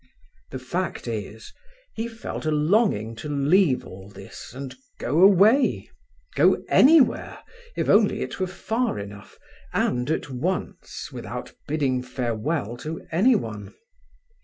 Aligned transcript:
The 0.49 0.57
fact 0.57 1.07
is, 1.07 1.53
he 1.93 2.07
felt 2.07 2.47
a 2.47 2.51
longing 2.51 3.13
to 3.17 3.29
leave 3.29 3.85
all 3.85 4.09
this 4.09 4.51
and 4.51 4.73
go 4.97 5.21
away—go 5.21 6.63
anywhere, 6.69 7.37
if 7.77 7.87
only 7.87 8.23
it 8.23 8.39
were 8.39 8.47
far 8.47 8.97
enough, 8.97 9.37
and 9.73 10.09
at 10.09 10.27
once, 10.31 11.11
without 11.11 11.53
bidding 11.67 12.01
farewell 12.01 12.77
to 12.77 13.05
anyone. 13.11 13.75